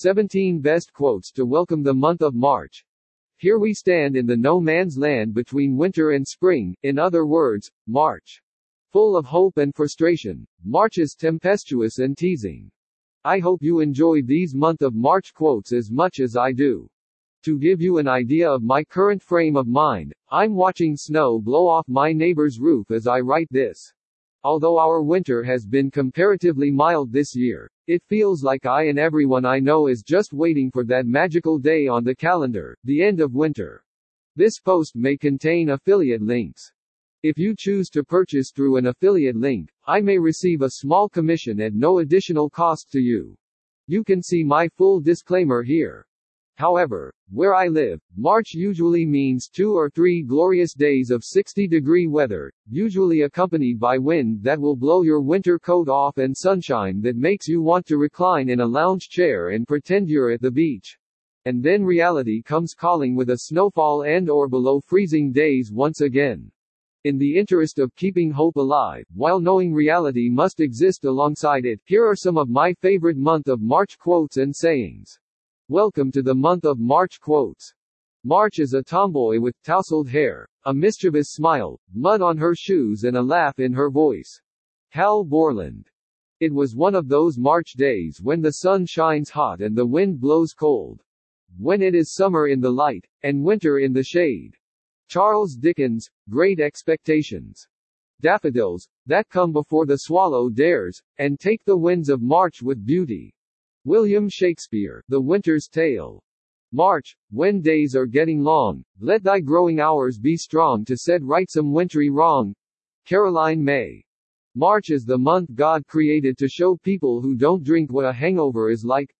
[0.00, 2.84] 17 Best Quotes to Welcome the Month of March.
[3.38, 7.68] Here we stand in the no man's land between winter and spring, in other words,
[7.88, 8.40] March.
[8.92, 12.70] Full of hope and frustration, March is tempestuous and teasing.
[13.24, 16.88] I hope you enjoy these month of March quotes as much as I do.
[17.42, 21.66] To give you an idea of my current frame of mind, I'm watching snow blow
[21.66, 23.92] off my neighbor's roof as I write this.
[24.44, 29.44] Although our winter has been comparatively mild this year, it feels like I and everyone
[29.44, 33.34] I know is just waiting for that magical day on the calendar, the end of
[33.34, 33.82] winter.
[34.36, 36.72] This post may contain affiliate links.
[37.24, 41.60] If you choose to purchase through an affiliate link, I may receive a small commission
[41.60, 43.36] at no additional cost to you.
[43.88, 46.06] You can see my full disclaimer here.
[46.58, 52.08] However, where I live, March usually means two or three glorious days of 60 degree
[52.08, 57.14] weather, usually accompanied by wind that will blow your winter coat off and sunshine that
[57.14, 60.98] makes you want to recline in a lounge chair and pretend you're at the beach.
[61.44, 66.50] And then reality comes calling with a snowfall and or below freezing days once again.
[67.04, 72.04] In the interest of keeping hope alive, while knowing reality must exist alongside it, here
[72.04, 75.20] are some of my favorite month of March quotes and sayings.
[75.70, 77.74] Welcome to the month of March quotes.
[78.24, 83.18] March is a tomboy with tousled hair, a mischievous smile, mud on her shoes and
[83.18, 84.40] a laugh in her voice.
[84.88, 85.90] Hal Borland.
[86.40, 90.18] It was one of those March days when the sun shines hot and the wind
[90.18, 91.02] blows cold.
[91.58, 94.56] When it is summer in the light, and winter in the shade.
[95.06, 97.68] Charles Dickens, Great Expectations.
[98.22, 103.34] Daffodils, that come before the swallow dares, and take the winds of March with beauty.
[103.88, 106.22] William Shakespeare, The Winter's Tale.
[106.72, 111.50] March, when days are getting long, let thy growing hours be strong to set right
[111.50, 112.54] some wintry wrong.
[113.06, 114.04] Caroline May.
[114.54, 118.68] March is the month God created to show people who don't drink what a hangover
[118.68, 119.10] is like.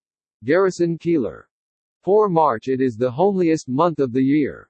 [0.44, 1.44] Garrison Keillor.
[2.04, 4.68] Poor March it is the homeliest month of the year.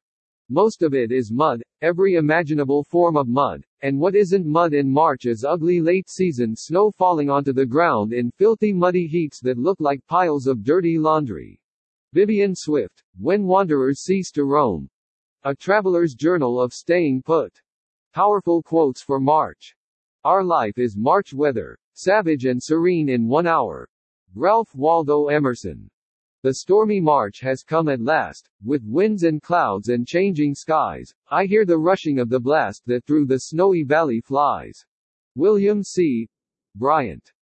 [0.51, 4.91] Most of it is mud, every imaginable form of mud, and what isn't mud in
[4.91, 9.59] March is ugly late season snow falling onto the ground in filthy muddy heaps that
[9.59, 11.61] look like piles of dirty laundry.
[12.15, 14.89] Vivian Swift, When Wanderers Cease to Roam.
[15.45, 17.61] A Traveler's Journal of Staying Put.
[18.15, 19.77] Powerful quotes for March.
[20.25, 23.87] Our life is March weather, savage and serene in one hour.
[24.35, 25.91] Ralph Waldo Emerson.
[26.45, 31.13] The stormy March has come at last, with winds and clouds and changing skies.
[31.29, 34.87] I hear the rushing of the blast that through the snowy valley flies.
[35.35, 36.29] William C.
[36.77, 37.33] Bryant.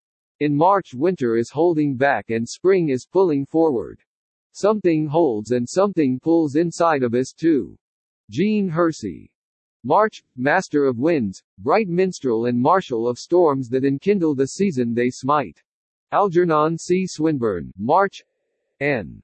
[0.41, 4.01] In March, winter is holding back and spring is pulling forward.
[4.53, 7.77] Something holds and something pulls inside of us too.
[8.31, 9.31] Jean Hersey.
[9.85, 15.11] March, master of winds, bright minstrel and marshal of storms that enkindle the season they
[15.11, 15.63] smite.
[16.13, 17.07] Algernon C.
[17.07, 18.23] Swinburne, March,
[18.81, 19.23] N.